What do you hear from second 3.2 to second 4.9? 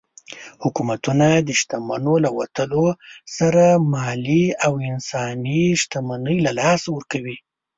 سره مالي او